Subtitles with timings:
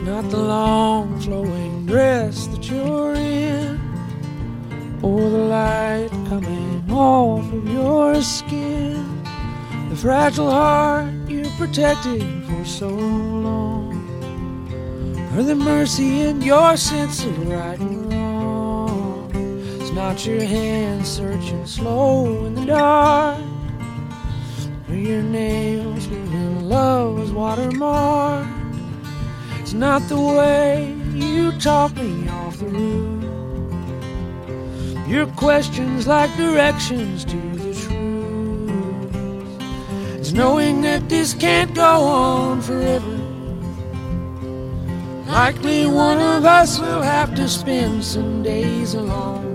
[0.00, 3.78] It's not the long flowing dress that you're in,
[5.02, 9.04] or the light coming off of your skin,
[9.90, 13.92] the fragile heart you protected for so long,
[15.36, 19.30] or the mercy in your sense of right and wrong.
[19.82, 23.38] It's not your hand searching slow in the dark,
[24.88, 27.99] or your nails leaving love's watermark.
[29.70, 33.22] It's not the way you talk me off the roof.
[35.08, 39.14] Your questions like directions to the truth.
[40.18, 43.16] It's knowing that this can't go on forever.
[45.28, 49.54] Likely one of us will have to spend some days alone.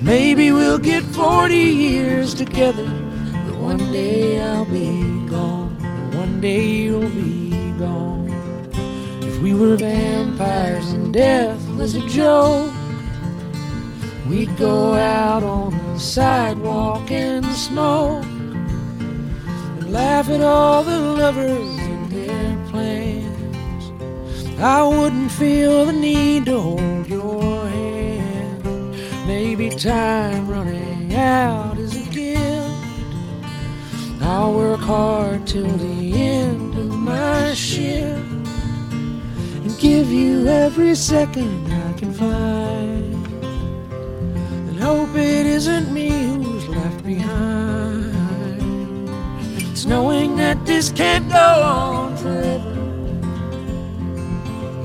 [0.00, 2.88] Maybe we'll get 40 years together,
[3.46, 5.76] but one day I'll be gone.
[6.14, 7.33] One day you'll be
[9.44, 12.72] we were vampires and death was a joke,
[14.26, 22.10] we'd go out on the sidewalk and smoke and laugh at all the lovers and
[22.10, 23.92] their plans.
[24.58, 28.96] I wouldn't feel the need to hold your hand.
[29.26, 32.42] Maybe time running out is a gift.
[34.22, 38.23] I'll work hard till the end of my shift
[40.44, 43.26] you every second I can find.
[44.68, 48.12] And hope it isn't me who's left behind.
[49.70, 52.74] It's knowing that this can't go on forever.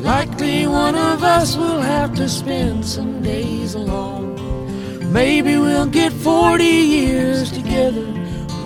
[0.02, 4.36] Likely one of us will have to spend some days alone.
[5.12, 8.06] Maybe we'll get 40 years together.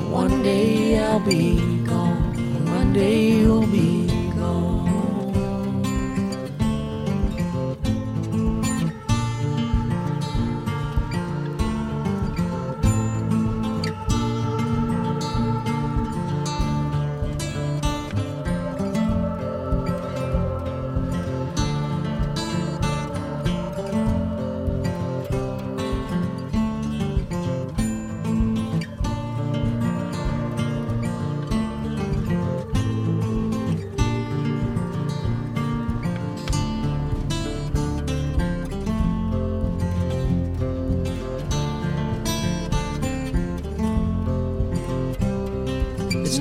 [0.09, 2.65] One day I'll be gone.
[2.65, 4.02] One day you'll be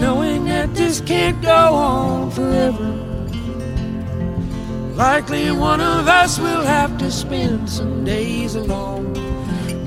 [0.02, 2.88] knowing that this can't go on forever.
[4.96, 9.12] Likely one of us will have to spend some days alone.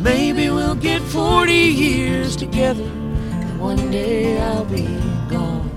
[0.01, 2.85] Maybe we'll get 40 years together.
[2.85, 4.87] And one day I'll be
[5.29, 5.74] gone.